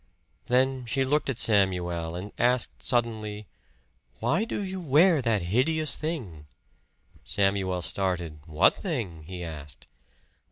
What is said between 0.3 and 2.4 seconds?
Then she looked at Samuel and